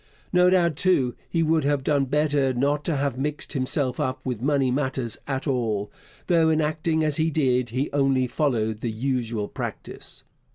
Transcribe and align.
No 0.33 0.49
doubt, 0.49 0.77
too, 0.77 1.13
he 1.29 1.43
would 1.43 1.63
have 1.63 1.83
done 1.83 2.05
better 2.05 2.53
not 2.55 2.83
to 2.85 2.95
have 2.95 3.19
mixed 3.19 3.53
himself 3.53 3.99
up 3.99 4.19
with 4.25 4.41
money 4.41 4.71
matters 4.71 5.19
at 5.27 5.45
all, 5.45 5.91
though 6.25 6.49
in 6.49 6.59
acting 6.59 7.03
as 7.03 7.17
he 7.17 7.29
did 7.29 7.69
he 7.69 7.87
only 7.91 8.25
followed 8.25 8.79
the 8.79 8.89
usual 8.89 9.47
practice. 9.47 10.23